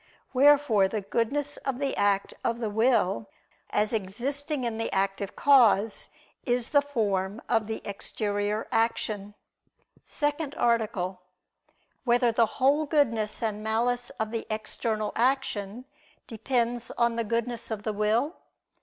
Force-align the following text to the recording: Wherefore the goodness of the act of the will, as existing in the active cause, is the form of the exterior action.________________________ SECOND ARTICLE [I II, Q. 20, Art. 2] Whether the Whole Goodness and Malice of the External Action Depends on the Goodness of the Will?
Wherefore 0.33 0.87
the 0.87 1.01
goodness 1.01 1.57
of 1.57 1.77
the 1.77 1.95
act 1.95 2.33
of 2.43 2.57
the 2.57 2.71
will, 2.71 3.29
as 3.69 3.93
existing 3.93 4.63
in 4.63 4.79
the 4.79 4.91
active 4.91 5.35
cause, 5.35 6.09
is 6.43 6.69
the 6.69 6.81
form 6.81 7.39
of 7.47 7.67
the 7.67 7.83
exterior 7.85 8.67
action.________________________ 8.71 9.35
SECOND 10.03 10.55
ARTICLE 10.55 11.03
[I 11.03 11.13
II, 11.13 11.17
Q. 11.17 11.17
20, 11.17 11.17
Art. 11.17 11.75
2] 11.91 11.97
Whether 12.25 12.31
the 12.31 12.45
Whole 12.57 12.85
Goodness 12.87 13.43
and 13.43 13.61
Malice 13.63 14.09
of 14.19 14.31
the 14.31 14.47
External 14.49 15.11
Action 15.15 15.85
Depends 16.25 16.89
on 16.97 17.15
the 17.15 17.23
Goodness 17.23 17.69
of 17.69 17.83
the 17.83 17.93
Will? 17.93 18.37